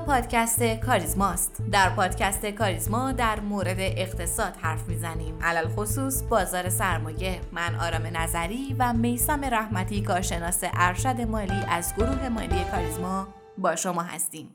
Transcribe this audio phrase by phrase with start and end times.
[0.00, 1.62] پادکست کاریزماست.
[1.72, 5.38] در پادکست کاریزما در مورد اقتصاد حرف می‌زنیم.
[5.42, 7.40] علل خصوص بازار سرمایه.
[7.52, 13.28] من آرام نظری و میسم رحمتی کارشناس ارشد مالی از گروه مالی کاریزما
[13.58, 14.54] با شما هستیم.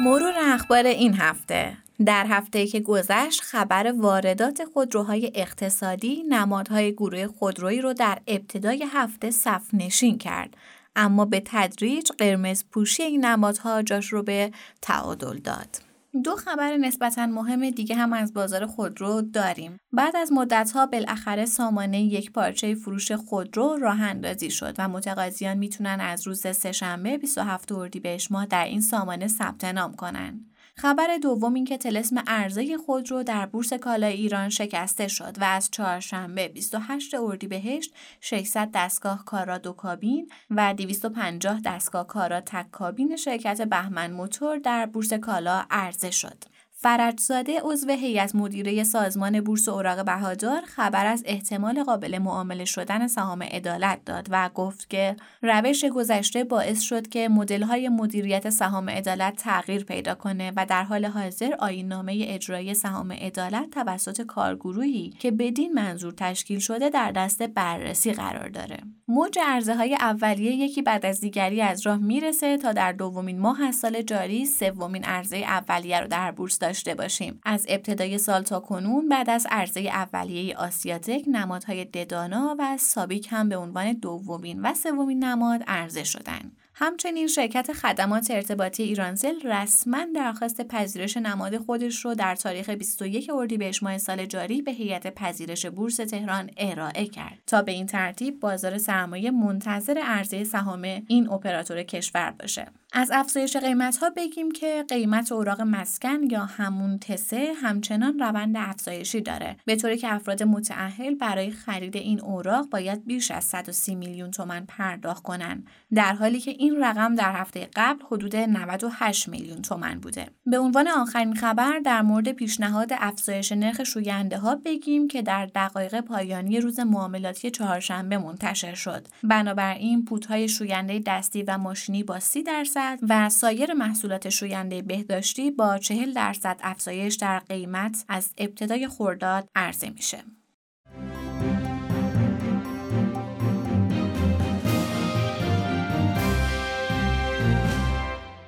[0.00, 1.76] مرور اخبار این هفته
[2.06, 9.30] در هفته که گذشت خبر واردات خودروهای اقتصادی نمادهای گروه خودرویی رو در ابتدای هفته
[9.30, 10.56] صف نشین کرد.
[10.96, 14.50] اما به تدریج قرمز پوشی این نمادها جاش رو به
[14.82, 15.92] تعادل داد.
[16.24, 19.76] دو خبر نسبتا مهم دیگه هم از بازار خودرو داریم.
[19.92, 25.98] بعد از مدتها بالاخره سامانه یک پارچه فروش خودرو راه اندازی شد و متقاضیان می‌تونن
[26.00, 30.51] از روز سهشنبه 27 اردیبهشت ماه در این سامانه ثبت نام کنن.
[30.76, 35.70] خبر دوم این که تلسم ارزه خودرو در بورس کالای ایران شکسته شد و از
[35.70, 43.62] چهارشنبه 28 اردیبهشت 600 دستگاه کارا دو کابین و 250 دستگاه کارا تک کابین شرکت
[43.62, 46.44] بهمن موتور در بورس کالا عرضه شد.
[46.82, 53.42] فرجزاده عضو هیئت مدیره سازمان بورس اوراق بهادار خبر از احتمال قابل معامله شدن سهام
[53.42, 59.84] عدالت داد و گفت که روش گذشته باعث شد که مدل‌های مدیریت سهام عدالت تغییر
[59.84, 66.12] پیدا کنه و در حال حاضر آیین‌نامه اجرایی سهام عدالت توسط کارگروهی که بدین منظور
[66.16, 68.76] تشکیل شده در دست بررسی قرار داره.
[69.08, 73.72] موج عرضه های اولیه یکی بعد از دیگری از راه می‌رسه تا در دومین ماه
[73.72, 77.40] سال جاری سومین عرضه اولیه رو در بورس داشته باشیم.
[77.44, 83.48] از ابتدای سال تا کنون بعد از عرضه اولیه آسیاتک نمادهای ددانا و سابیک هم
[83.48, 90.60] به عنوان دومین و سومین نماد عرضه شدند همچنین شرکت خدمات ارتباطی ایرانسل رسما درخواست
[90.60, 95.96] پذیرش نماد خودش رو در تاریخ 21 اردیبهشت ماه سال جاری به هیئت پذیرش بورس
[95.96, 97.38] تهران ارائه کرد.
[97.46, 102.66] تا به این ترتیب بازار سرمایه منتظر عرضه سهام این اپراتور کشور باشه.
[102.94, 109.20] از افزایش قیمت ها بگیم که قیمت اوراق مسکن یا همون تسه همچنان روند افزایشی
[109.20, 109.56] داره.
[109.64, 114.64] به طوری که افراد متعهل برای خرید این اوراق باید بیش از 130 میلیون تومن
[114.68, 115.64] پرداخت کنن.
[115.94, 120.26] در حالی که این رقم در هفته قبل حدود 98 میلیون تومن بوده.
[120.46, 126.00] به عنوان آخرین خبر در مورد پیشنهاد افزایش نرخ شوینده ها بگیم که در دقایق
[126.00, 129.08] پایانی روز معاملاتی چهارشنبه منتشر شد.
[129.22, 135.78] بنابراین پودهای شوینده دستی و ماشینی با 30 درصد و سایر محصولات شوینده بهداشتی با
[135.78, 140.18] 40 درصد افزایش در قیمت از ابتدای خورداد عرضه میشه.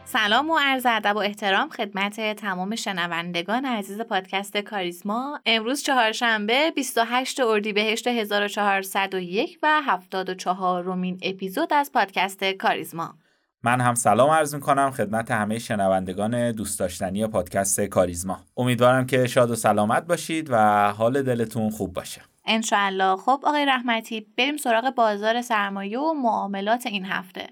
[0.05, 7.41] سلام و عرض ادب و احترام خدمت تمام شنوندگان عزیز پادکست کاریزما امروز چهارشنبه 28
[7.41, 13.15] اردیبهشت 1401 و 74 رومین اپیزود از پادکست کاریزما
[13.65, 18.39] من هم سلام عرض کنم خدمت همه شنوندگان دوست داشتنی پادکست کاریزما.
[18.57, 20.57] امیدوارم که شاد و سلامت باشید و
[20.93, 22.21] حال دلتون خوب باشه.
[22.47, 23.17] انشاءالله.
[23.17, 27.47] خب آقای رحمتی بریم سراغ بازار سرمایه و معاملات این هفته.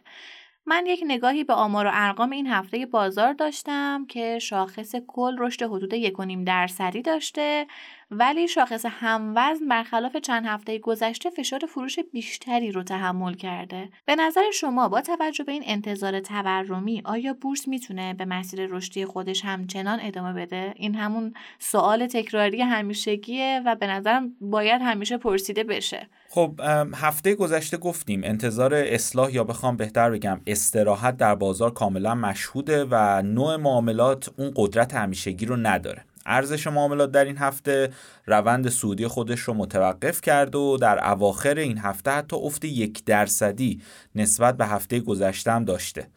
[0.67, 5.63] من یک نگاهی به آمار و ارقام این هفته بازار داشتم که شاخص کل رشد
[5.63, 7.67] حدود 1.5 درصدی داشته
[8.15, 13.89] ولی شاخص هموزن برخلاف چند هفته گذشته فشار فروش بیشتری رو تحمل کرده.
[14.07, 19.05] به نظر شما با توجه به این انتظار تورمی آیا بورس می‌تونه به مسیر رشدی
[19.05, 25.65] خودش همچنان ادامه بده؟ این همون سوال تکراری همیشگیه و به نظرم باید همیشه پرسیده
[25.65, 26.09] بشه.
[26.29, 26.61] خب
[26.95, 33.23] هفته گذشته گفتیم انتظار اصلاح یا بخوام بهتر بگم استراحت در بازار کاملا مشهوده و
[33.23, 37.93] نوع معاملات اون قدرت همیشگی رو نداره ارزش معاملات در این هفته
[38.27, 43.83] روند سودی خودش رو متوقف کرد و در اواخر این هفته حتی افت یک درصدی
[44.15, 46.09] نسبت به هفته گذشته هم داشته.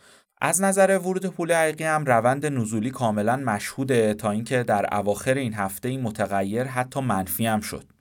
[0.41, 5.53] از نظر ورود پول حقیقی هم روند نزولی کاملا مشهوده تا اینکه در اواخر این
[5.53, 7.94] هفته این متغیر حتی منفی هم شد.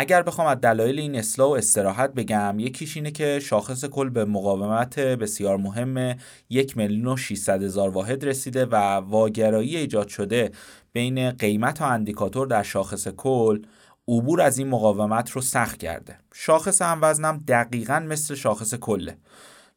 [0.00, 4.24] اگر بخوام از دلایل این اصلاح و استراحت بگم یکیش اینه که شاخص کل به
[4.24, 6.16] مقاومت بسیار مهم
[6.50, 10.50] یک میلیون و 600 هزار واحد رسیده و واگرایی ایجاد شده
[10.92, 13.62] بین قیمت و اندیکاتور در شاخص کل
[14.08, 16.18] عبور از این مقاومت رو سخت کرده.
[16.34, 19.16] شاخص هم وزنم دقیقا مثل شاخص کله.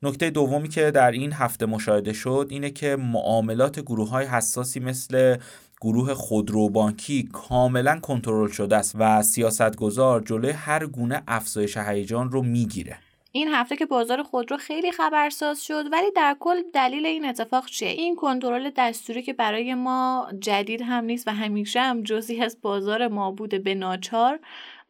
[0.03, 5.37] نکته دومی که در این هفته مشاهده شد اینه که معاملات گروه های حساسی مثل
[5.81, 12.97] گروه خودروبانکی کاملا کنترل شده است و سیاستگزار جلوی هر گونه افزایش هیجان رو می‌گیره.
[13.31, 17.89] این هفته که بازار خودرو خیلی خبرساز شد ولی در کل دلیل این اتفاق چیه؟
[17.89, 23.07] این کنترل دستوری که برای ما جدید هم نیست و همیشه هم جزی از بازار
[23.07, 24.39] ما بوده به ناچار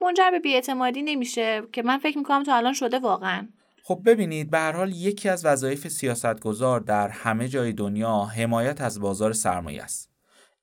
[0.02, 3.48] منجر به بیاعتمادی نمیشه که من فکر می‌کنم تا الان شده واقعا.
[3.84, 9.00] خب ببینید به هر حال یکی از وظایف سیاستگزار در همه جای دنیا حمایت از
[9.00, 10.11] بازار سرمایه است.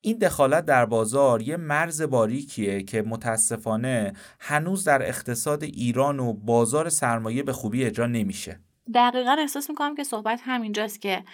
[0.01, 6.89] این دخالت در بازار یه مرز باریکیه که متاسفانه هنوز در اقتصاد ایران و بازار
[6.89, 8.61] سرمایه به خوبی اجرا نمیشه.
[8.95, 11.25] دقیقا احساس می‌کنم که صحبت همینجاست که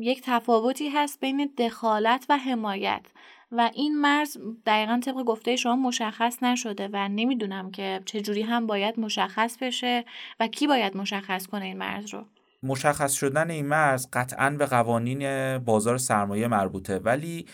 [0.00, 3.06] یک تفاوتی هست بین دخالت و حمایت
[3.52, 4.36] و این مرز
[4.66, 10.04] دقیقا طبق گفته شما مشخص نشده و نمی‌دونم که چجوری هم باید مشخص بشه
[10.40, 12.24] و کی باید مشخص کنه این مرز رو
[12.62, 16.98] مشخص شدن این مرز قطعا به قوانین بازار سرمایه مربوطه.
[16.98, 17.46] ولی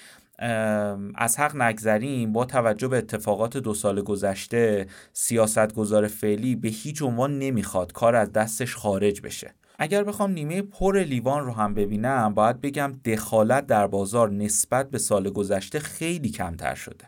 [1.14, 7.38] از حق نگذریم با توجه به اتفاقات دو سال گذشته سیاستگزار فعلی به هیچ عنوان
[7.38, 9.54] نمی‌خواد کار از دستش خارج بشه.
[9.78, 14.98] اگر بخوام نیمه پر لیوان رو هم ببینم باید بگم دخالت در بازار نسبت به
[14.98, 17.04] سال گذشته خیلی کمتر شده.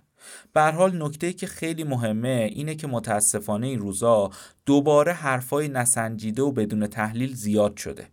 [0.53, 4.31] به حال نکته که خیلی مهمه اینه که متاسفانه این روزا
[4.67, 8.09] دوباره حرفای نسنجیده و بدون تحلیل زیاد شده.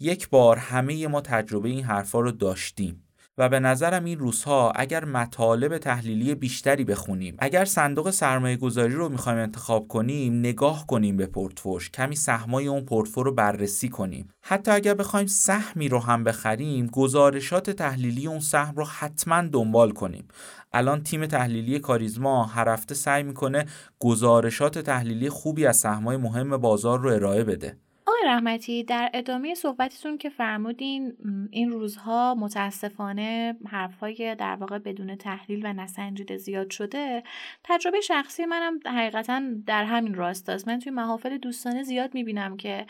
[0.00, 3.02] یک بار همه ما تجربه این حرفا رو داشتیم
[3.38, 9.08] و به نظرم این روزها اگر مطالب تحلیلی بیشتری بخونیم اگر صندوق سرمایه گذاری رو
[9.08, 14.28] می‌خوایم انتخاب کنیم نگاه کنیم به پورتفوش کمی سهمای اون پورتفو رو بررسی کنیم.
[14.42, 20.28] حتی اگر بخوایم سهمی رو هم بخریم گزارشات تحلیلی اون سهم رو حتما دنبال کنیم.
[20.72, 23.66] الان تیم تحلیلی کاریزما هر هفته سعی می‌کنه
[23.98, 27.76] گزارشات تحلیلی خوبی از سهمای مهم بازار رو ارائه بده.
[28.06, 31.16] آقای رحمتی در ادامه صحبتتون که فرمودین
[31.50, 37.22] این روزها متاسفانه حرفهای در واقع بدون تحلیل و نسنجیده زیاد شده.
[37.64, 40.68] تجربه شخصی منم حقیقتا در همین راست است.
[40.68, 42.86] من توی محافل دوستانه زیاد می‌بینم که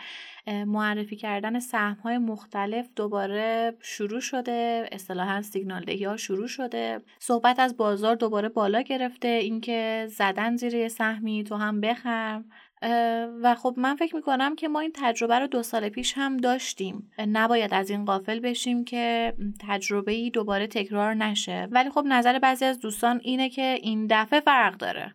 [0.46, 7.00] معرفی کردن سهم های مختلف دوباره شروع شده اصطلاحا سیگنال دهی ها شروع شده.
[7.18, 12.44] صحبت از بازار دوباره بالا گرفته اینکه زدن زیر سهمی تو هم بخرم
[13.42, 17.10] و خب من فکر می‌کنم که ما این تجربه رو دو سال پیش هم داشتیم.
[17.18, 19.34] نباید از این قافل بشیم که
[19.68, 21.68] تجربه ای دوباره تکرار نشه.
[21.70, 25.14] ولی خب نظر بعضی از دوستان اینه که این دفعه فرق داره.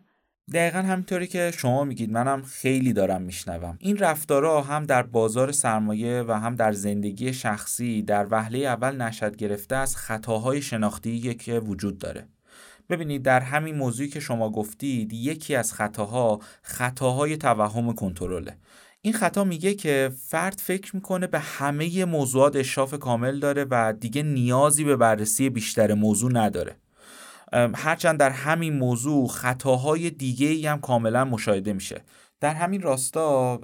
[0.54, 2.10] دقیقا همینطوری که شما میگید.
[2.10, 3.78] منم خیلی دارم میشنوم.
[3.80, 9.36] این رفتارها هم در بازار سرمایه و هم در زندگی شخصی در وهله اول نشد
[9.36, 12.28] گرفته از خطاهای شناختی که وجود داره.
[12.90, 18.56] ببینید در همین موضوعی که شما گفتید یکی از خطاها خطاهای توهم کنترله.
[19.02, 24.22] این خطا میگه که فرد فکر می‌کنه به همه موضوعات اشراف کامل داره و دیگه
[24.22, 26.76] نیازی به بررسی بیشتر موضوع نداره.
[27.74, 32.02] هرچند در همین موضوع خطاهای دیگه ای هم کاملا مشاهده میشه.
[32.40, 33.60] در همین راستا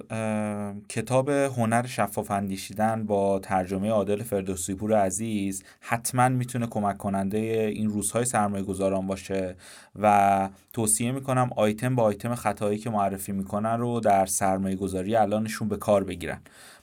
[0.88, 7.38] کتاب هنر شفاف اندیشیدن با ترجمه عادل فردوسی پور عزیز حتما می‌تونه کمک کننده
[7.74, 9.56] این روزهای سرمایه گذاران باشه
[10.02, 15.68] و توصیه می‌کنم آیتم با آیتم خطایی که معرفی می‌کنن رو در سرمایه گذاری الانشون
[15.68, 16.40] به کار بگیرن.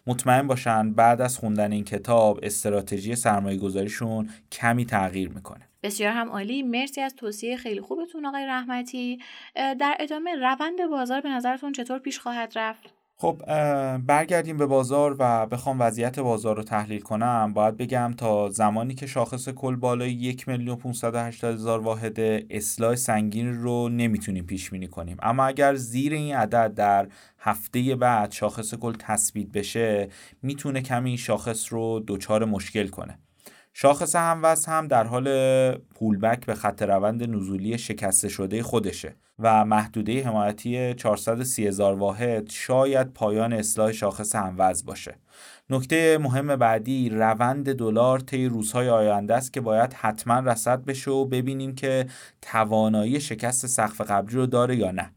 [0.08, 5.69] مطمئن باشن بعد از خوندن این کتاب استراتژی سرمایه گذاریشون کمی تغییر می‌کنه.
[5.84, 6.64] بسیار هم عالی.
[6.64, 9.20] مرسی از توصیه خیلی خوبتون آقای رحمتی.
[9.56, 13.42] در ادامه روند بازار به نظرتون چطور پیش خواهد رفت؟ خب
[13.98, 17.54] برگردیم به بازار و بخوام وضعیت بازار رو تحلیل کنم.
[17.54, 23.54] باید بگم تا زمانی که شاخص کل بالای یک میلیون 580 هزار واحد اصلاح سنگین
[23.54, 25.18] رو نمی‌تونیم پیش بینی کنیم.
[25.22, 27.08] اما اگر زیر این عدد در
[27.40, 30.10] هفته بعد شاخص کل تثبیت بشه
[30.42, 33.20] می‌تونه کمی این شاخص رو دچار مشکل کنه.
[33.74, 35.28] شاخص هموز هم در حال
[35.78, 43.14] پولبک به خط روند نزولی شکسته شده خودشه و محدوده حمایتی 430 هزار واحد شاید
[43.14, 45.16] پایان اصلاح شاخص هموز باشه.
[45.70, 51.26] نکته مهم بعدی روند دلار طی روزهای آینده است که باید حتما رصد بشه و
[51.26, 52.06] ببینیم که
[52.42, 55.12] توانایی شکست سقف قبلی رو داره یا نه.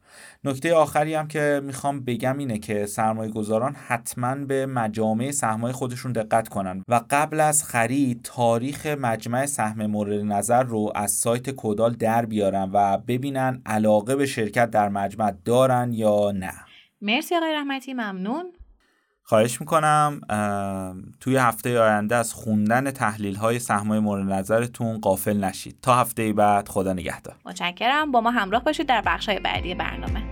[0.45, 6.13] نکته آخری هم که می‌خوام بگم اینه که سرمایه گذاران حتما به مجامع سهمای خودشون
[6.13, 6.85] دقت کنن.
[6.89, 12.71] و قبل از خرید تاریخ مجمع سهم مورد نظر رو از سایت کودال در بیارن
[12.73, 16.53] و ببینن علاقه به شرکت در مجمع دارن یا نه.
[17.01, 18.53] مرسی آقای رحمتی ممنون.
[19.23, 20.21] خواهش می‌کنم
[21.21, 25.79] توی هفته آینده از خوندن تحلیل های سهمای مورد نظرتون قافل نشید.
[25.83, 27.35] تا هفته بعد خدا نگهدار.
[27.45, 28.13] متشکرم.
[28.13, 30.32] با ما همراه باشید در بخش های بعدی برنامه.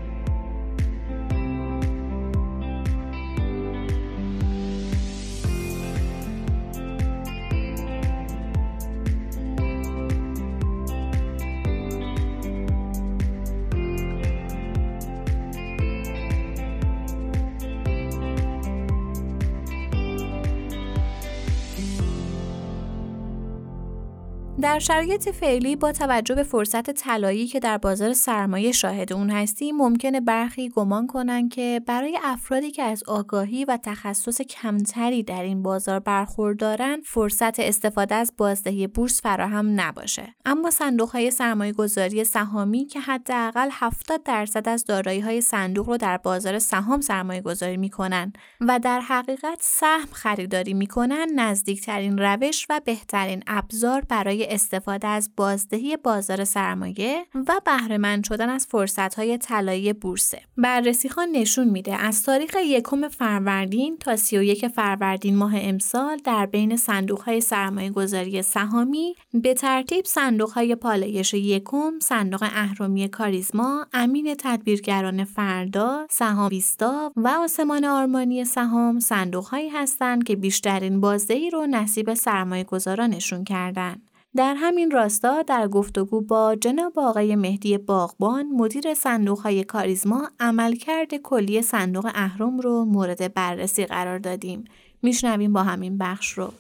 [24.61, 29.77] در شرایط فعلی با توجه به فرصت طلایی که در بازار سرمایه شاهد اون هستیم
[29.77, 35.63] ممکنه برخی گمان کنن که برای افرادی که از آگاهی و تخصص کمتری در این
[35.63, 40.35] بازار برخوردارن فرصت استفاده از بازدهی بورس فراهم نباشه.
[40.45, 45.97] اما صندوق های سرمایه گذاری سهامی که حداقل 70 درصد از دارایی های صندوق رو
[45.97, 52.81] در بازار سهام سرمایه گذاری می‌کنن و در حقیقت سهم خریداری می‌کنن نزدیکترین روش و
[52.85, 60.41] بهترین ابزار برای استفاده از بازدهی بازار سرمایه و بهرهمند شدن از فرصت‌های طلایی بورسه.
[60.57, 66.77] بررسی خان نشون میده از تاریخ یکم فروردین تا 31 فروردین ماه امسال در بین
[66.77, 76.07] صندوق‌های سرمایه گذاری سهامی به ترتیب صندوق‌های پالایش یکم، صندوق اهرمی کاریزما، امین تدبیرگران فردا،
[76.11, 83.45] سهام ویستا و آسمان آرمانی سهام صندوق‌هایی هستند که بیشترین بازدهی رو نصیب سرمایه گذارانشون
[83.45, 84.10] کردند.
[84.37, 91.15] در همین راستا در گفتگو با جناب آقای مهدی باغبان مدیر صندوق های کاریزما عملکرد
[91.15, 94.65] کلی صندوق اهرم رو مورد بررسی قرار دادیم.
[95.03, 96.53] میشنویم با همین بخش رو.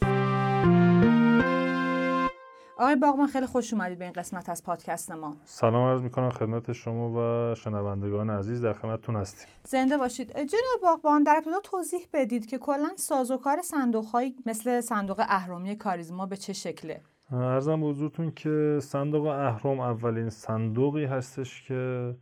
[2.79, 5.37] آقای باغبان خیلی خوش اومدید به این قسمت از پادکست ما.
[5.45, 9.49] سلام عرض می‌کنم خدمت شما و شنوندگان عزیز در خدمتتون هستیم.
[9.65, 10.33] زنده باشید.
[10.33, 14.07] جناب باغبان در ابتدا توضیح بدید که کلا سازوکار صندوق
[14.47, 17.01] مثل صندوق اهرمی کاریزما به چه شکله؟
[17.33, 22.15] ارزم به حضورتون که صندوق اهرم اولین صندوقی هستش که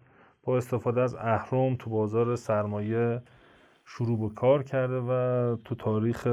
[0.44, 3.22] با استفاده از اهرم تو بازار سرمایه
[3.84, 6.28] شروع به کار کرده و تو تاریخ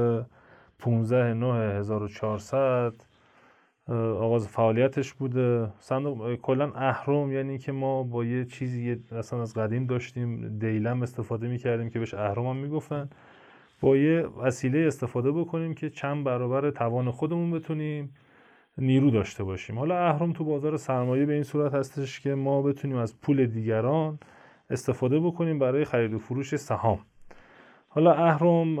[0.78, 2.94] 15 9 1400
[3.88, 5.68] آغاز فعالیتش بوده.
[5.78, 11.48] صندوق کلا اهرم یعنی که ما با یه چیزی اصلا از قدیم داشتیم دیلم استفاده
[11.48, 13.10] می‌کردیم که بهش اهرم هم می‌گفتن.
[13.80, 18.14] با یه وسیله استفاده بکنیم که چند برابر توان خودمون بتونیم.
[18.78, 19.78] نیرو داشته باشیم.
[19.78, 24.18] حالا اهرم تو بازار سرمایه به این صورت هستش که ما بتونیم از پول دیگران
[24.70, 26.98] استفاده بکنیم برای خرید و فروش سهام.
[27.88, 28.76] حالا اهرم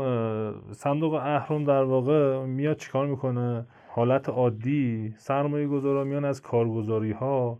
[0.72, 7.58] صندوق اهرم در واقع میاد چیکار می‌کنه؟ حالت عادی سرمایه گذارا میان از کارگزاری ها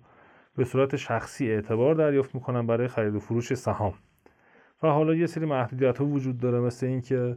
[0.57, 3.95] به صورت شخصی اعتبار دریافت می‌کنن برای خرید و فروش سهام.
[4.83, 7.37] و حالا یه سری محدودیت ها وجود داره مثل اینکه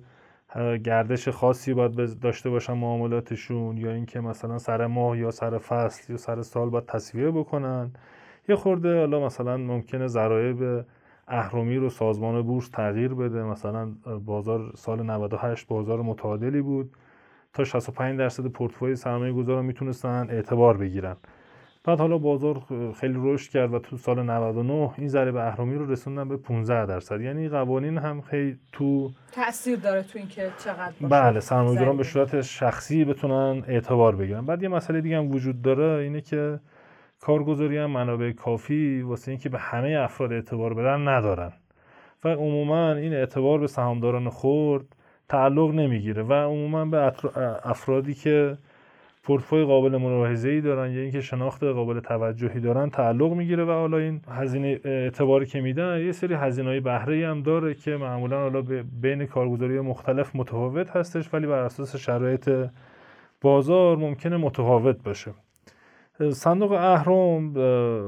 [0.83, 6.17] گردش خاصی باید داشته باشن معاملاتشون یا اینکه مثلا سر ماه یا سر فصل یا
[6.17, 7.91] سر سال باید تصویه بکنن.
[8.49, 10.85] یه خورده حالا مثلا ممکنه ذرایب
[11.27, 13.43] اهرمی رو سازمان بورس تغییر بده.
[13.43, 13.91] مثلا
[14.25, 16.91] بازار سال 98 بازار متعادلی بود.
[17.53, 21.15] تا 65 درصد پورتفوی سرمایه گذاران می‌تونستن اعتبار بگیرن.
[21.83, 22.61] بعد حالا بازار
[22.99, 27.21] خیلی رشد کرد و تو سال 99 این ضریب اهرمی رو رسوندن به 15 درصد.
[27.21, 31.07] یعنی قوانین هم خیلی تو تاثیر داره تو اینکه چقدر باشه.
[31.07, 34.45] بله سرمایه‌گذاران به صورت شخصی بتونن اعتبار بگیرن.
[34.45, 36.59] بعد یه مسئله دیگه هم وجود داره اینه که
[37.19, 41.51] کارگزاری هم منابع کافی واسه اینکه به همه افراد اعتبار بدن ندارن.
[42.23, 44.85] و عموما این اعتبار به سهامداران خرد
[45.29, 47.13] تعلق نمی‌گیره و عموما به
[47.63, 48.57] افرادی که
[49.29, 53.97] پورتفوی قابل ملاحظه ای دارن یا اینکه شناخت قابل توجهی دارن تعلق می‌گیره و حالا
[53.97, 58.61] این هزینه اعتباری که میدن یه سری هزینه های بهره هم داره که معمولا حالا
[59.01, 62.49] بین کارگزاری مختلف متفاوت هستش ولی بر اساس شرایط
[63.41, 65.31] بازار ممکنه متفاوت باشه.
[66.31, 67.53] صندوق اهرم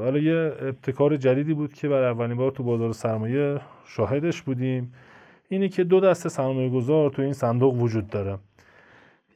[0.03, 4.93] حالا یه ابتکار جدیدی بود که برای اولین بار تو بازار سرمایه شاهدش بودیم.
[5.49, 8.37] اینه که دو دسته سرمایه گذار تو این صندوق وجود داره.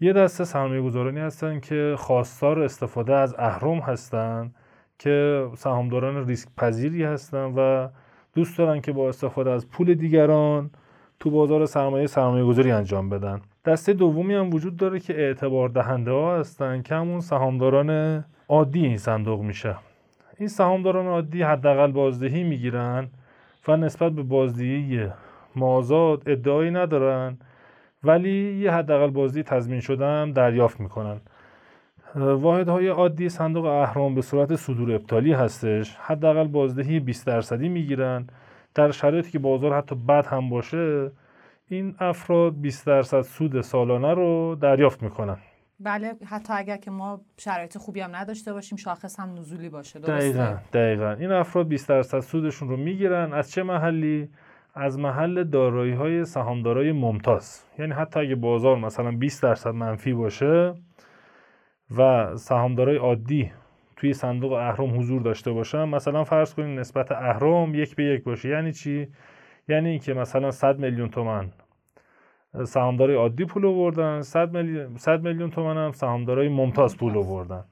[0.02, 4.52] یه دسته سرمایه گذارانی هستن که خواستار استفاده از اهرم هستن
[5.00, 7.88] که سهامداران ریسک پذیری هستن و
[8.36, 10.70] دوست دارن که با استفاده از پول دیگران
[11.20, 13.42] تو بازار سرمایه سرمایه گذاری انجام بدن.
[13.66, 18.98] دسته دومی هم وجود داره که اعتبار دهنده ها هستن که همون سهامداران عادی این
[18.98, 19.76] صندوق میشه.
[20.40, 23.08] این سهامداران عادی حداقل بازدهی می‌گیرن
[23.68, 25.08] و نسبت به بازدهی
[25.56, 27.38] مازاد ادعایی ندارن
[28.04, 31.22] ولی یه حداقل بازی تضمین شده هم دریافت می‌کنن.
[32.16, 35.96] واحدهای عادی صندوق اهرام به صورت صدور ابطالی هستش.
[35.96, 38.28] حداقل بازدهی 20 درصدی می‌گیرن.
[38.76, 41.12] در شرایطی که بازار حتی بد هم باشه
[41.68, 45.38] این افراد 20 درصد سود سالانه رو دریافت می‌کنن.
[45.80, 50.14] بله حتی اگر که ما شرایط خوبی هم نداشته باشیم شاخص هم نزولی باشه درسته؟
[50.18, 51.12] دقیقا, دقیقا.
[51.12, 53.34] این افراد 20 درصد سودشون رو می‌گیرن.
[53.34, 54.30] از چه محلی؟
[54.76, 57.64] از محل دارایی های سهامدارای ممتاز.
[57.80, 60.74] یعنی حتی اگه بازار مثلا 20 درصد منفی باشه
[61.98, 63.52] و سهامدارای عادی
[63.96, 68.50] توی صندوق اهرم حضور داشته باشن مثلا فرض کنید نسبت اهرم یک به یک باشه.
[68.50, 69.08] یعنی چی؟
[69.68, 71.50] یعنی اینکه مثلا 100 میلیون تومن
[72.64, 77.64] سهامدارای عادی پول آوردن 100 میلیون 100 میلیون تومن هم سهامدارای ممتاز پول آوردن.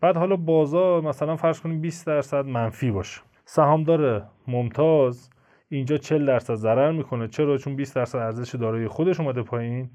[0.00, 3.20] بعد حالا بازار مثلا فرض کنیم 20 درصد منفی باشه.
[3.44, 5.30] سهامدار ممتاز
[5.68, 7.28] اینجا 40 درصد ضرر می‌کنه.
[7.28, 9.90] چرا؟ چون 20 درصد ارزش دارایی خودش اومده پایین.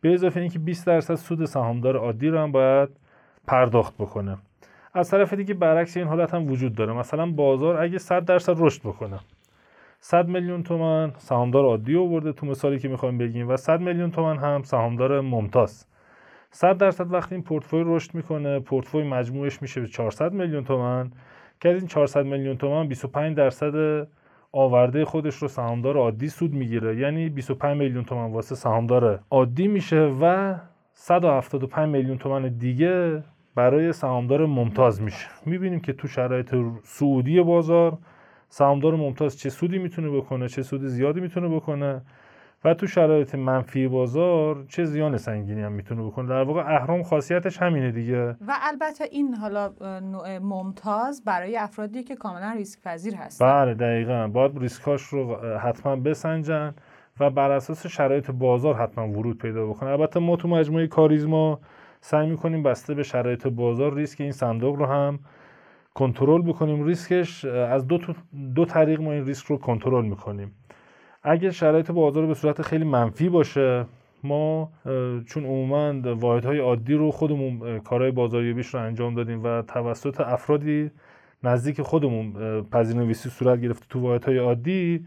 [0.00, 2.88] به اضافه اینکه 20 درصد سود سهامدار عادی رو هم باید
[3.46, 4.38] پرداخت بکنه.
[4.94, 6.92] از طرف دیگه برعکس این حالت هم وجود داره.
[6.92, 9.18] مثلا بازار اگه 100 درصد رشد بکنه
[10.00, 14.38] 100 میلیون تومن سهامدار عادی آورده تو مثالی که می‌خوایم بگیم و 100 میلیون تومن
[14.38, 15.86] هم سهامدار ممتاز.
[16.50, 21.10] 100 درصد وقتی این پورتفوی رشد می‌کنه پورتفوی مجموعش میشه به 400 میلیون تومن
[21.60, 24.06] که از این 400 میلیون تومن 25 درصد
[24.56, 26.96] آورده خودش رو سهامدار عادی سود می‌گیره.
[26.96, 30.54] یعنی 25 میلیون تومن واسه سهامدار عادی میشه و
[30.92, 33.22] 175 میلیون تومن دیگه
[33.54, 35.26] برای سهامدار ممتاز میشه.
[35.46, 37.98] می‌بینیم که تو شرایط سعودی بازار
[38.48, 42.02] سهامدار ممتاز چه سودی می‌تونه بکنه چه سود زیادی می‌تونه بکنه.
[42.64, 46.28] و تو شرایط منفی بازار چه زیان سنگینی هم می‌تونه بکنه.
[46.28, 48.28] در واقع اهرام خاصیتش همینه دیگه.
[48.28, 53.46] و البته این حالا نوع ممتاز برای افرادی که کاملا ریسک پذیر هستن.
[53.46, 54.28] بله دقیقا.
[54.28, 56.74] باید ریسکاش رو حتما بسنجن
[57.20, 59.90] و بر اساس شرایط بازار حتما ورود پیدا بکنه.
[59.90, 61.60] البته ما تو مجموعه کاریزما
[62.00, 65.18] سعی می‌کنیم بسته به شرایط بازار ریسک این صندوق رو هم
[65.94, 66.84] کنترل بکنیم.
[66.84, 67.98] ریسکش از دو,
[68.54, 70.52] دو طریق ما این ریسک رو کنترل می‌کنیم.
[71.24, 73.86] اگه شرایط بازار به صورت خیلی منفی باشه
[74.24, 74.70] ما
[75.26, 80.90] چون عموما واحدهای عادی رو خودمون کارهای بازاریابیش رو انجام دادیم و توسط افرادی
[81.42, 82.32] نزدیک خودمون
[82.72, 85.06] پذیرنویسی صورت گرفته تو واحدهای عادی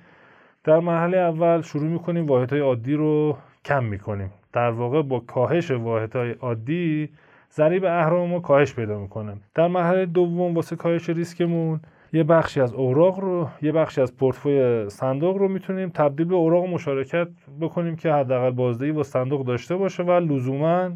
[0.64, 4.32] در مرحله اول شروع می‌کنیم واحدهای عادی رو کم می‌کنیم.
[4.54, 7.10] در واقع با کاهش واحدهای عادی
[7.54, 9.34] ضریب اهرام ما کاهش پیدا می‌کنه.
[9.56, 11.80] در مرحله دوم واسه کاهش ریسکمون
[12.14, 16.66] یه بخشی از اوراق رو یه بخشی از پورتفوی صندوق رو می‌تونیم تبدیل به اوراق
[16.66, 17.28] مشارکت
[17.62, 20.90] بکنیم که حداقل بازدهی با صندوق داشته باشه و لزوما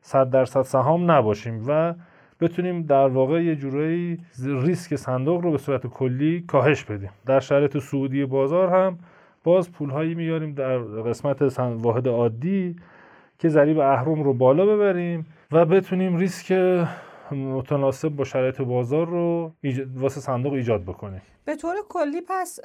[0.00, 1.94] 100 درصد سهام نباشیم و
[2.40, 7.10] بتونیم در واقع یه جورایی ریسک صندوق رو به صورت کلی کاهش بدیم.
[7.26, 8.98] در شرایط سعودی بازار هم
[9.44, 12.76] باز پولهایی میاریم در قسمت واحد عادی
[13.38, 16.52] که ضریب اهرم رو بالا ببریم و بتونیم ریسک
[17.32, 19.52] متناسب با شرایط بازار رو
[19.94, 22.60] واسه صندوق ایجاد بکنیم به طور کلی پس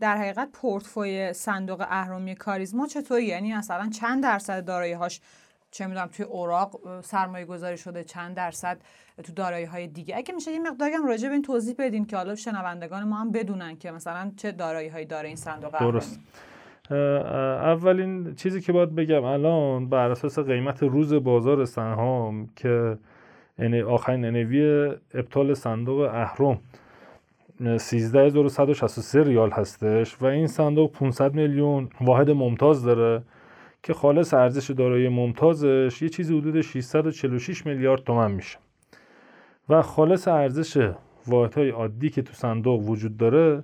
[0.00, 5.20] در حقیقت پورتفوی صندوق اهرامی کاریزما چطوری؟ یعنی مثلا چند درصد دارایی هاش
[5.70, 8.78] چه می‌دونم توی اوراق سرمایه گذاری شده چند درصد
[9.24, 12.16] تو دارایی های دیگه؟ اگه میشه یه مقداری هم راجع به این توضیح بدین که
[12.16, 16.20] حالا شنوندگان ما هم بدونن که مثلا چه دارایی هایی داره این صندوق درست.
[16.90, 22.98] اولین چیزی که باید بگم الان بر اساس قیمت روز بازار سهام که
[23.86, 26.58] آخرین انوی ابطال صندوق اهرم.
[27.76, 33.22] 13163 ریال هستش و این صندوق 500 میلیون واحد ممتاز داره
[33.82, 38.58] که خالص ارزش دارایی ممتازش یه چیزی حدود 646 میلیارد تومن میشه.
[39.68, 40.92] و خالص ارزش
[41.26, 43.62] واحدهای عادی که تو صندوق وجود داره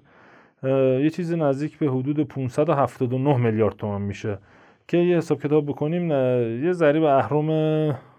[1.03, 4.39] یه چیزی نزدیک به حدود 579 میلیارد تومن میشه.
[4.89, 6.11] که یه حساب کتاب بکنیم
[6.65, 7.49] یه ضریب اهرم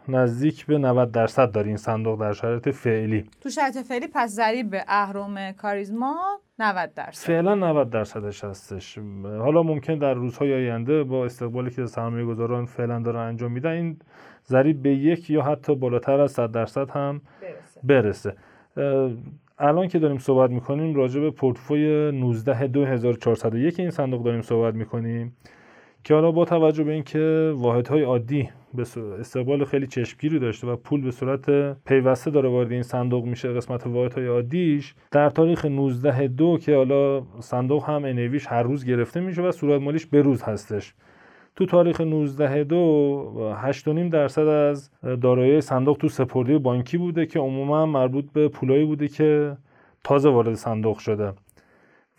[0.08, 3.26] نزدیک به 90 درصد داره این صندوق در شرایط فعلی.
[3.42, 6.16] تو شرایط فعلی پس ضریب اهرم کاریزما
[6.60, 7.28] 90 درصد.
[7.28, 8.98] فعلا 90 درصدش هستش.
[9.24, 13.98] حالا ممکن در روزهای آینده با استقبالی که سرمایه گذاران فعلا دارن انجام میدن این
[14.48, 18.36] ضریب به یک یا حتی بالاتر از 100 درصد هم برسه, برسه.
[19.60, 25.36] الان که داریم صحبت می‌کنیم راجع به پورتفوی 19 2401 این صندوق داریم صحبت می‌کنیم
[26.04, 31.12] که حالا با توجه به اینکه واحدهای عادی استقبال خیلی چشمگیری داشته و پول به
[31.12, 34.96] صورت پیوسته داره وارد این صندوق میشه قسمت واحدهای عادیش.
[35.12, 39.82] در تاریخ 19 دو که حالا صندوق هم انویش هر روز گرفته میشه و صورت
[39.82, 40.94] مالیش به روز هستش.
[41.56, 44.90] تو تاریخ 19 دو 8.5 درصد از
[45.22, 49.58] دارایی صندوق تو سپرده بانکی بوده که عموما مربوط به پولایی بوده که
[50.04, 51.34] تازه وارد صندوق شده.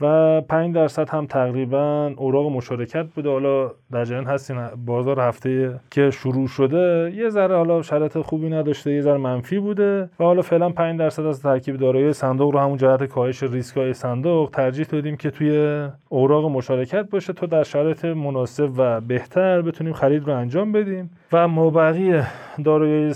[0.01, 3.31] و 5 درصد هم تقریبا اوراق مشارکت بوده.
[3.31, 8.93] حالا در جریان هستین بازار هفته که شروع شده یه ذره حالا شرط خوبی نداشته
[8.93, 12.77] یه ذره منفی بوده و حالا فعلا 5 درصد از ترکیب دارایی صندوق رو همون
[12.77, 18.05] جهت کاهش ریسک های صندوق ترجیح دادیم که توی اوراق مشارکت باشه تا در شرایط
[18.05, 21.11] مناسب و بهتر بتونیم خرید رو انجام بدیم.
[21.33, 22.23] و مابقی
[22.65, 23.13] دارایی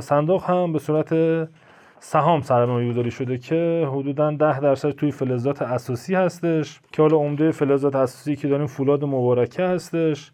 [0.00, 1.12] صندوق هم به صورت
[2.06, 7.50] سهام سرمایه گذاری شده که حدودا 10 درصد توی فلزات اساسی هستش که حالا عمده
[7.50, 10.32] فلزات اساسی که داریم فولاد مبارکه هستش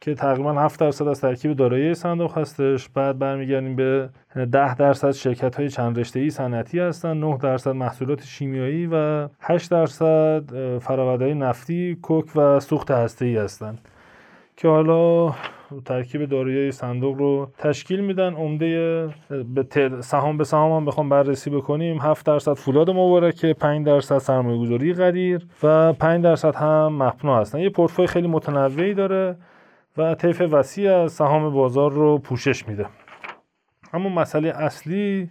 [0.00, 2.88] که تقریبا 7 درصد از ترکیب دارایی صندوق هستش.
[2.88, 4.08] بعد برمیگردیم به
[4.52, 9.70] 10 درصد شرکت های چند رشته ای صنعتی هستن 9 درصد محصولات شیمیایی و 8
[9.70, 10.44] درصد
[10.78, 13.78] فرآورده نفتی کوک و سوخت هسته ای هستن.
[14.56, 15.34] که حالا
[15.84, 18.34] ترکیب دارایی صندوق رو تشکیل میدن.
[18.34, 19.08] عمده
[19.54, 21.98] به سهام به سهام هم بخوام بررسی بکنیم.
[22.00, 27.58] 7 درصد فولاد مبارکه 5 درصد سرمایه گذاری غدیر و 5 درصد هم مپنا هستن.
[27.58, 29.36] یه پورتفوی خیلی متنوعی داره
[29.96, 32.86] و طیف وسیع از سهام بازار رو پوشش میده.
[33.94, 35.30] اما مسئله اصلی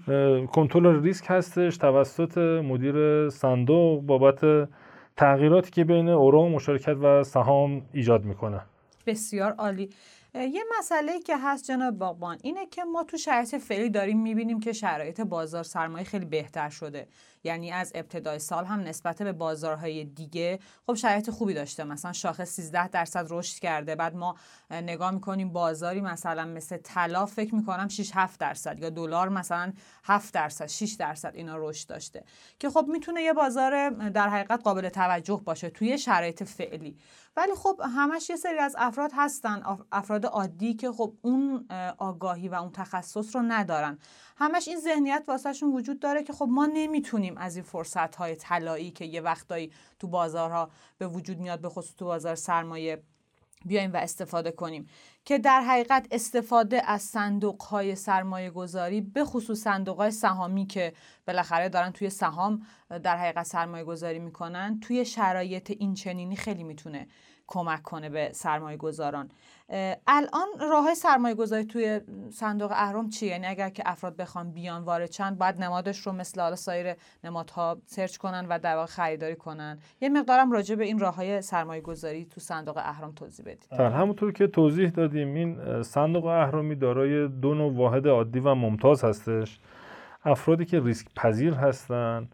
[0.51, 4.69] کنترل ریسک هستش توسط مدیر صندوق بابت
[5.17, 8.62] تغییراتی که بین اوراق مشارکت و سهام ایجاد می‌کنه.
[9.08, 9.89] بسیار عالی.
[10.33, 14.73] یه مسئله که هست جناب باغبان اینه که ما تو شرایط فعلی داریم می‌بینیم که
[14.73, 17.07] شرایط بازار سرمایه خیلی بهتر شده.
[17.43, 21.84] یعنی از ابتدای سال هم نسبت به بازارهای دیگه خب شرایط خوبی داشته.
[21.84, 23.95] مثلا شاخص 13 درصد رشد کرده.
[23.95, 24.36] بعد ما
[24.71, 29.73] نگاه می‌کنیم بازاری مثلا مثل طلا فکر می‌کنم 6 7 درصد یا دلار مثلا
[30.04, 32.23] 7 درصد 6 درصد اینا رشد داشته.
[32.60, 36.97] که خب می‌تونه یه بازار در حقیقت قابل توجه باشه توی شرایط فعلی.
[37.36, 42.56] ولی خب همش یه سری از افراد هستن افراد عادی که خب اون آگاهی و
[42.56, 43.99] اون تخصص رو ندارن.
[44.41, 48.91] همش این ذهنیت واسهشون وجود داره که خب ما نمی‌تونیم از این فرصت های طلایی
[48.91, 53.04] که یه وقتایی تو بازارها به وجود میاد به خصوص تو بازار سرمایه
[53.65, 54.88] بیایم و استفاده کنیم.
[55.25, 60.93] که در حقیقت استفاده از صندوق های سرمایه گذاری به خصوص صندوق های سهامی که
[61.27, 62.62] بالاخره دارن توی سهام
[63.04, 67.08] در حقیقت سرمایه گذاری می‌کنن توی شرایط این چنینی خیلی می‌تونه
[67.51, 69.29] کمک کنه به سرمایه گذاران
[70.07, 75.09] الان راه سرمایه گذاری توی صندوق اهرام چیه؟ یعنی اگر که افراد بخوان بیان وارد
[75.09, 79.79] چند باید نمادش رو مثل حالا سایر نمادها سرچ کنن و در واقع خریداری کنن.
[80.01, 83.67] یه مقدارم راجع به این راه های سرمایه گذاری تو صندوق اهرام توضیح بدید.
[83.71, 89.03] بله، همونطور که توضیح دادیم این صندوق اهرامی دارای دو نوع واحد عادی و ممتاز
[89.03, 89.59] هستش.
[90.25, 92.29] افرادی که ریسک پذیر هستن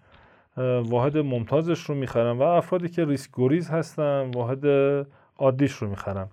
[0.85, 4.65] واحد ممتازش رو می‌خرن و افرادی که ریسک گریز هستن واحد
[5.37, 6.27] عادیش رو می‌خرن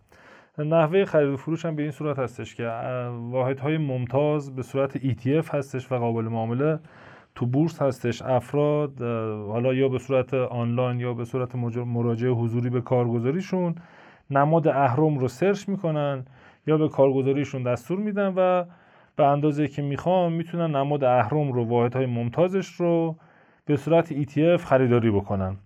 [0.59, 2.71] نحوه خرید و فروش هم به این صورت هستش که
[3.31, 6.79] واحد های ممتاز به صورت ETF هستش و قابل معامله.
[7.35, 9.03] تو بورس هستش افراد
[9.49, 13.75] حالا یا به صورت آنلاین یا به صورت مراجعه حضوری به کارگزاریشون
[14.31, 16.25] نماد اهرم رو سرچ می‌کنن
[16.67, 18.65] یا به کارگزاریشون دستور میدن و
[19.17, 23.17] به اندازه که می‌خوام می‌تونن نماد اهرم رو واحدهای ممتازش رو
[23.67, 25.57] به صورت ETF خریداری بکنن.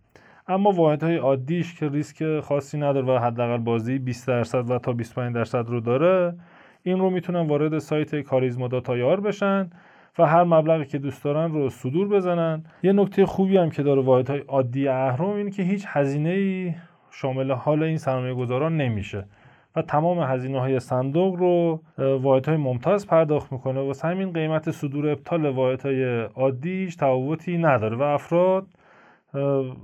[0.48, 5.34] اما واحدهای عادیش که ریسک خاصی نداره و حداقل بازی 20 درصد و تا 25
[5.34, 6.34] درصد رو داره
[6.82, 9.70] این رو می‌تونن وارد سایت کاریزما داتایار بشن
[10.18, 12.64] و هر مبلغی که دوست دارن رو صدور بزنن.
[12.82, 16.74] یه نکته خوبی هم که داره واحدهای عادی اهرم اینه که هیچ هزینه ای
[17.11, 19.24] شامل حال این سرمایه گذاران نمیشه.
[19.76, 23.81] و تمام هزینه های صندوق رو واحد های ممتاز پرداخت می‌کنه.
[23.81, 28.66] و همین قیمت صدور ابطال واحد های عادیش تفاوتی نداره و افراد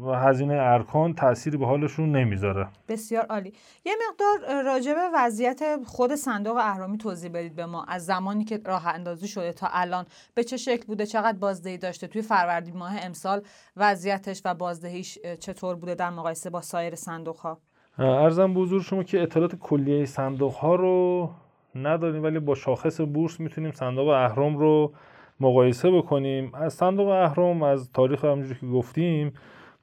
[0.06, 2.68] و هزینه ارکان تأثیری به حالشون نمی‌ذاره.
[2.88, 3.52] بسیار عالی.
[3.84, 7.84] یه مقدار راجع به وضعیت خود صندوق اهرامی توضیح بدید به ما.
[7.84, 12.06] از زمانی که راه اندازی شده تا الان به چه شکل بوده؟ چقدر بازدهی داشته؟
[12.06, 13.42] توی فروردین ماه امسال
[13.76, 17.58] وضعیتش و بازدهیش چطور بوده؟ در مقایسه با سایر صندوق ها
[17.98, 21.30] ارزم به حضور شما که اطلاعات کلیه صندوق ها رو
[21.74, 24.92] نداریم ولی با شاخص بورس می‌تونیم صندوق اهرم رو
[25.40, 26.54] مقایسه بکنیم.
[26.54, 29.32] از صندوق اهرم از تاریخ همونجوری که گفتیم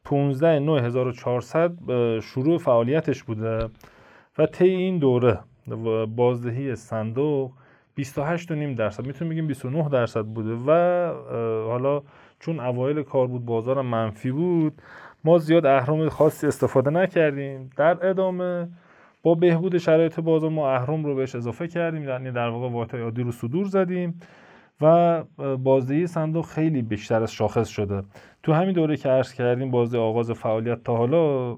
[0.06, 1.74] 15 9400
[2.20, 3.70] شروع فعالیتش بوده
[4.38, 5.40] و طی این دوره
[6.16, 7.52] بازدهی صندوق
[7.96, 10.72] 28 نیم درصد می‌تونیم بگیم 29 درصد بوده و
[11.68, 12.02] حالا
[12.40, 14.82] چون اوایل کار بود بازار منفی بود
[15.24, 17.70] ما زیاد اهرم خاصی استفاده نکردیم.
[17.78, 18.68] در ادامه
[19.24, 22.04] با بهبود شرایط بازار ما اهرم رو بهش اضافه کردیم.
[22.04, 24.20] یعنی در واقع واحد عادی رو صدور زدیم
[24.82, 25.24] و
[25.58, 28.04] بازدهی صندوق خیلی بیشتر از شاخص شده.
[28.44, 31.58] تو همین دوره که عرض کردیم بازده آغاز فعالیت تا حالا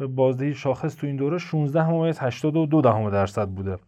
[0.00, 3.78] بازدهی شاخص تو این دوره 16 ممیز 82 دهم درصد بوده.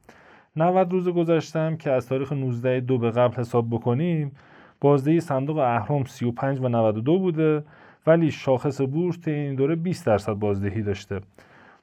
[0.56, 4.32] 90 روز گذشتم که از تاریخ 19 دو به قبل حساب بکنیم
[4.80, 7.64] بازدهی صندوق اهرم 35 و 92 بوده.
[8.06, 11.20] ولی شاخص بورس این دوره 20 درصد بازدهی داشته.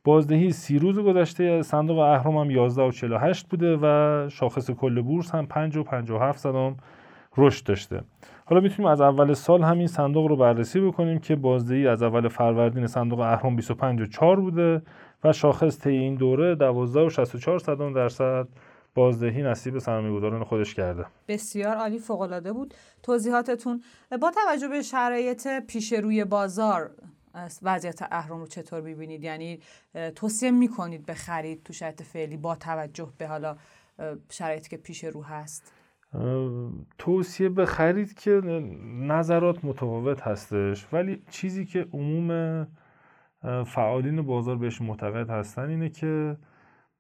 [0.03, 5.31] بازدهی سی روز گذشته صندوق اهرم هم 11 و 48 بوده و شاخص کل بورس
[5.31, 6.77] هم 5 و 57 صدام
[7.37, 8.01] رشد داشته.
[8.45, 12.87] حالا می‌تونیم از اول سال همین صندوق رو بررسی بکنیم که بازدهی از اول فروردین
[12.87, 14.81] صندوق اهرم 25 و 4 بوده
[15.23, 18.47] و شاخص طی این دوره 12 و 64 صدام درصد
[18.99, 21.05] بازدهی نصیب سرمایه‌گذاران خودش کرده.
[21.27, 22.73] بسیار عالی فوق العاده بود.
[23.03, 23.83] توضیحاتتون
[24.21, 26.91] با توجه به شرایط پیش روی بازار
[27.61, 29.59] وضعیت اهرام رو چطور می‌بینید؟ یعنی
[30.15, 33.57] توصیه می‌کنید به خرید تو شرایط فعلی با توجه به حالا
[34.29, 35.73] شرایطی که پیش رو هست؟
[36.97, 38.41] توصیه به خرید که
[38.99, 40.87] نظرات متفاوت هستش.
[40.93, 42.67] ولی چیزی که عموم
[43.65, 46.37] فعالین بازار بهش معتقد هستن اینه که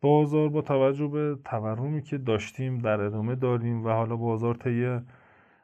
[0.01, 4.99] بازار با توجه به تورمی که داشتیم در ادامه داریم و حالا بازار طی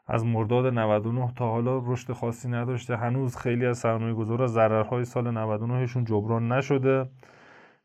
[0.08, 2.96] از مرداد 99 تا حالا رشد خاصی نداشته.
[2.96, 7.06] هنوز خیلی از سرمایه گذار ضررهای سال 99 جبران نشده.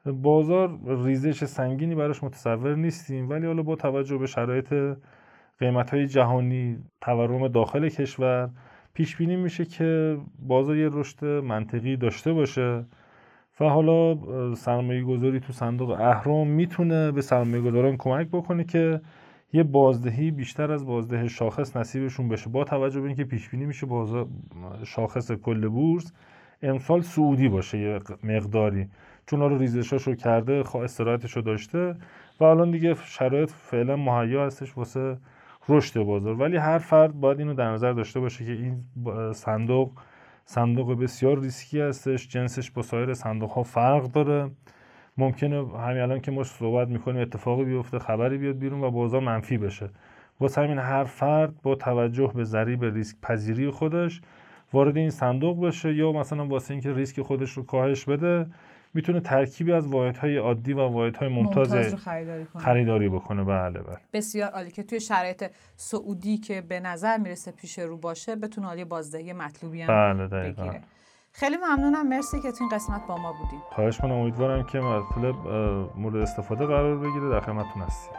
[0.07, 4.75] بازار ریزش سنگینی براش متصور نیستیم ولی حالا با توجه به شرایط
[5.59, 8.51] قیمت های جهانی تورم داخل کشور
[8.95, 12.85] پیش بینی میشه که بازار یه رشد منطقی داشته باشه.
[13.61, 14.19] و حالا
[14.55, 19.01] سرمایه گذاری تو صندوق اهرام می‌تونه به سرمایه گذاران کمک بکنه که
[19.53, 22.51] یه بازدهی بیشتر از بازده شاخص نصیبشون بشه.
[22.51, 24.27] با توجه به اینکه پیش بینی میشه بازار
[24.85, 26.13] شاخص کل بورس
[26.63, 28.89] امسال سعودی باشه یه مقداری.
[29.27, 31.97] چون حالا ریزشاش رو کرده استراحتش رو داشته
[32.41, 35.17] و الان دیگه شرایط فعلا مهیا هستش واسه
[35.69, 36.41] رشد بازار.
[36.41, 38.85] ولی هر فرد باید اینو در نظر داشته باشه که این
[39.33, 39.91] صندوق
[40.45, 44.51] صندوق بسیار ریسکی هستش جنسش با سایر صندوق ها فرق داره.
[45.19, 49.59] ممکنه همین الان که ما صحبت می‌کنیم اتفاقی بیفته خبری بیاد بیرون و بازار منفی
[49.59, 49.91] بشه.
[50.41, 54.21] واسه همین هر فرد با توجه به ذریب ریسک پذیری خودش
[54.73, 58.47] وارد این صندوق بشه یا مثلا واسه اینکه ریسک خودش رو کاهش بده
[58.95, 62.63] می‌تونه ترکیبی از واحدهای عادی و واحدهای ممتاز, ممتاز خریداری, کنه.
[62.63, 63.45] خریداری بکنه.
[63.45, 63.97] بله بله.
[64.13, 65.45] بسیار عالی که توی شرایط
[65.77, 70.81] سعودی که به نظر می‌رسه پیش رو باشه بتونه عالی بازدهی مطلوبی هم بله بگیره.
[71.33, 72.09] خیلی ممنونم.
[72.09, 75.35] مرسی که تو این قسمت با ما بودیم خواهش من امیدوارم که مطلب
[75.97, 77.31] مورد استفاده قرار بگیره.
[77.31, 78.15] در خدمتتون هستیم.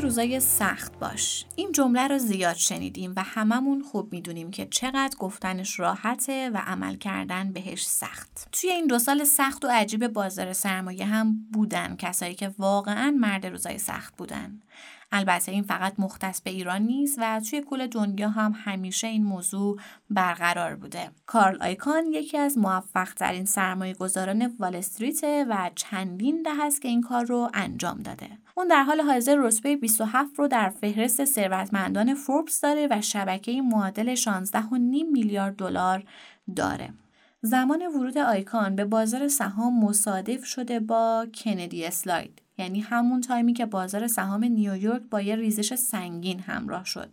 [0.00, 1.44] روزای سخت باش.
[1.56, 6.96] این جمله رو زیاد شنیدیم و هممون خوب می‌دونیم که چقدر گفتنش راحته و عمل
[6.96, 8.48] کردن بهش سخت.
[8.52, 13.46] توی این دو سال سخت و عجیب بازار سرمایه هم بودن کسایی که واقعا مرد
[13.46, 14.60] روزای سخت بودن.
[15.16, 19.80] البته این فقط مختص به ایران نیست و توی کل دنیا هم همیشه این موضوع
[20.10, 21.10] برقرار بوده.
[21.26, 24.82] کارل آیکان یکی از موفق ترین سرمایه گذاران وال
[25.48, 28.28] و چندین ده است که این کار رو انجام داده.
[28.54, 34.14] اون در حال حاضر رتبه 27 رو در فهرست ثروتمندان فوربس داره و شبکه معادل
[34.14, 34.22] 16.5
[35.12, 36.04] میلیارد دلار
[36.56, 36.90] داره.
[37.42, 43.66] زمان ورود آیکان به بازار سهام مصادف شده با کندی اسلاید یعنی همون تایمی که
[43.66, 47.10] بازار سهام نیویورک با یه ریزش سنگین همراه شد.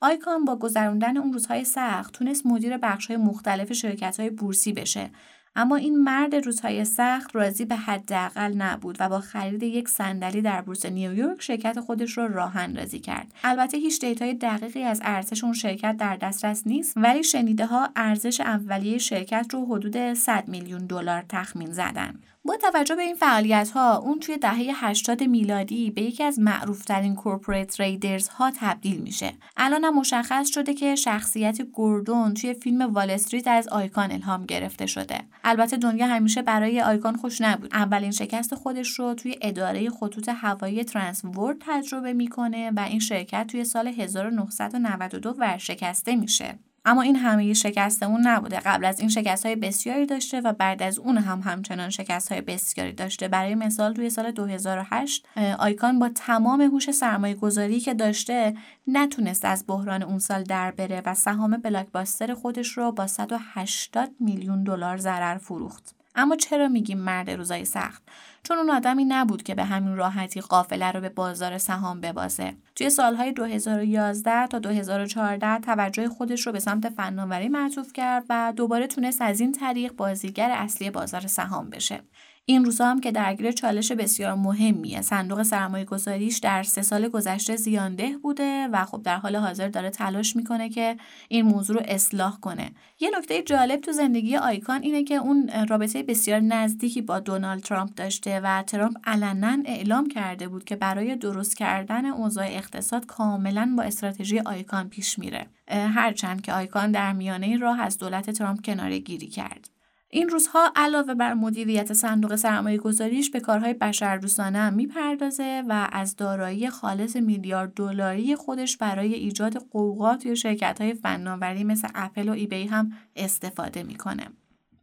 [0.00, 5.10] آیکان با گذروندن اون روزهای سخت تونست مدیر بخشهای مختلف شرکت بورسی بشه.
[5.58, 10.62] اما این مرد روزهای سخت راضی به حداقل نبود و با خرید یک صندلی در
[10.62, 13.34] بورس نیویورک شرکت خودش رو راه اندازی کرد.
[13.44, 17.88] البته هیچ data ی دقیقی از ارزش اون شرکت در دسترس نیست ولی شنیده ها
[17.96, 22.20] ارزش اولیه شرکت رو حدود 100 میلیون دلار تخمین زدن.
[22.46, 27.14] با توجه به این فعالیت ها اون توی دهه 80 میلادی به یکی از معروفترین
[27.14, 29.32] corporate raiders ها تبدیل میشه.
[29.56, 34.86] الان هم مشخص شده که شخصیت گوردون توی فیلم وال استریت از آیکان الهام گرفته
[34.86, 35.20] شده.
[35.44, 37.74] البته دنیا همیشه برای آیکان خوش نبود.
[37.74, 43.46] اولین شکست خودش رو توی اداره خطوط هوایی ترنس ورلد تجربه می‌کنه و این شرکت
[43.46, 46.58] توی سال 1992 ورشکسته میشه.
[46.86, 48.60] اما این همه شکست اون نبوده.
[48.60, 52.40] قبل از این شکست های بسیاری داشته و بعد از اون هم همچنان شکست های
[52.40, 53.28] بسیاری داشته.
[53.28, 55.26] برای مثال توی سال 2008
[55.58, 58.54] آیکان با تمام هوش سرمایه گذاری که داشته
[58.86, 64.62] نتونست از بحران اون سال در بره و سهام بلاکباستر خودش رو با 180 میلیون
[64.62, 65.95] دلار ضرر فروخت.
[66.16, 68.02] اما چرا میگیم مرد روزای سخت؟
[68.42, 72.54] چون اون آدمی نبود که به همین راحتی قافله رو به بازار سهام ببازه.
[72.74, 78.86] توی سالهای 2011 تا 2014 توجه خودش رو به سمت فناوری معطوف کرد و دوباره
[78.86, 82.00] تونست از این طریق بازیگر اصلی بازار سهام بشه.
[82.48, 85.02] این روزا هم که درگیر چالش بسیار مهمیه.
[85.02, 89.90] صندوق سرمایه گذاریش در سه سال گذشته زیانده بوده و خب در حال حاضر داره
[89.90, 90.96] تلاش می‌کنه که
[91.28, 92.70] این موضوع رو اصلاح کنه.
[93.00, 97.94] یه نکته جالب تو زندگی آیکان اینه که اون رابطه بسیار نزدیکی با دونالد ترامپ
[97.94, 103.82] داشته و ترامپ علنا اعلام کرده بود که برای درست کردن اوضاع اقتصاد کاملا با
[103.82, 105.46] استراتژی آیکان پیش میره.
[105.68, 109.75] هرچند که آیکان در میانه راه از دولت ترامپ کناره گیری کرد.
[110.16, 116.16] این روزها علاوه بر مدیریت صندوق سرمایه گذاریش به کارهای بشردوستانه هم می‌پردازه و از
[116.16, 122.32] دارایی خالص میلیارد دلاری خودش برای ایجاد قوقا توی شرکت های فناوری مثل اپل و
[122.32, 124.26] ایبی هم استفاده می‌کنه.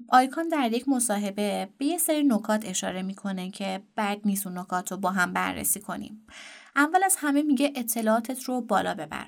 [0.09, 4.91] آیکان در یک مصاحبه به یه سری نکات اشاره می‌کنه که بد نیست اون نکات
[4.91, 6.27] رو با هم بررسی کنیم.
[6.75, 9.25] اول از همه میگه اطلاعاتت رو بالا ببر.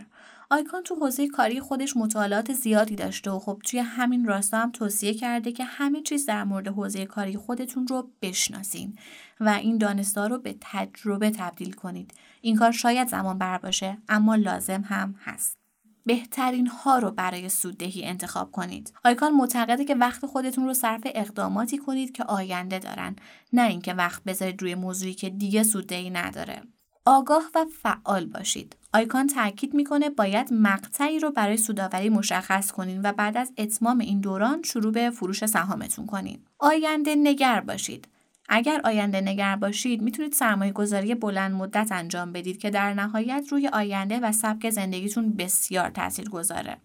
[0.50, 5.14] آیکان تو حوزه کاری خودش مطالعات زیادی داشته و خب توی همین راستا هم توصیه
[5.14, 8.98] کرده که همه چیز در مورد حوزه کاری خودتون رو بشناسین
[9.40, 12.14] و این دانسته رو به تجربه تبدیل کنید.
[12.42, 15.58] این کار شاید زمان بر باشه اما لازم هم هست.
[16.06, 18.94] بهترین ها رو برای سوددهی انتخاب کنید.
[19.06, 23.16] آیکان معتقده که وقت خودتون رو صرف اقداماتی کنید که آینده دارن
[23.54, 26.62] نه اینکه وقت بذارید روی موضوعی که دیگه سوددهی نداره.
[27.08, 28.76] آگاه و فعال باشید.
[28.94, 34.20] آیکان تاکید می‌کنه باید مقطعی رو برای سوداوری مشخص کنین و بعد از اتمام این
[34.20, 36.40] دوران شروع به فروش سهامتون کنین.
[36.60, 38.08] آینده نگر باشید.
[38.50, 43.68] اگر آینده نگر باشید می‌تونید سرمایه گذاری بلند مدت انجام بدید که در نهایت روی
[43.68, 46.78] آینده و سبک زندگیتون بسیار تاثیر گذاره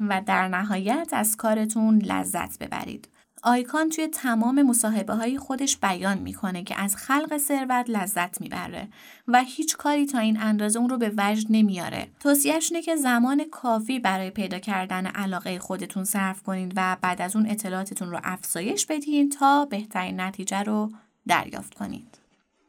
[0.00, 3.08] و در نهایت از کارتون لذت ببرید.
[3.46, 8.88] آیکان توی تمام مصاحبه های خودش بیان می‌کنه که از خلق ثروت لذت می‌بره
[9.28, 12.08] و هیچ کاری تا این اندازه اون رو به وجد نمیاره.
[12.20, 17.36] توصیهش اینه که زمان کافی برای پیدا کردن علاقه خودتون صرف کنید و بعد از
[17.36, 20.92] اون اطلاعاتتون رو افزایش بدین تا بهترین نتیجه رو
[21.26, 22.18] دریافت کنید.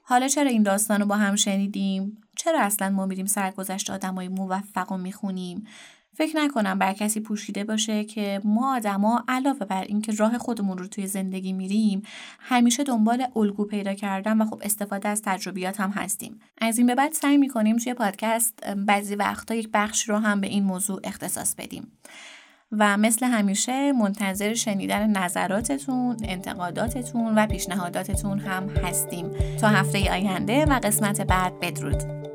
[0.04, 4.92] حالا چرا این داستان رو با هم شنیدیم؟ چرا اصلا ما میریم سرگذشت آدمای موفق
[4.92, 5.68] و می‌خونیم؟
[6.18, 10.88] فکر نکنم بر کسی پوشیده باشه که ما آدما علاوه بر اینکه راه خودمون رو
[10.88, 12.02] توی زندگی میریم
[12.40, 16.40] همیشه دنبال الگو پیدا کردن و خب استفاده از تجربیات هم هستیم.
[16.62, 20.48] از این به بعد سعی می‌کنیم توی پادکست بعضی وقتا یک بخش رو هم به
[20.48, 21.92] این موضوع اختصاص بدیم.
[22.72, 29.32] و مثل همیشه منتظر شنیدن نظراتتون، انتقاداتتون و پیشنهاداتتون هم هستیم.
[29.62, 32.35] تا هفته آینده و قسمت بعد بدرود.